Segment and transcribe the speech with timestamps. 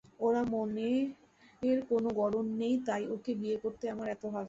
[0.19, 4.39] ওর মনের কোনো গড়ন নেই, তাই ওকে বিয়ে করতে আমার এত আগ্রহ।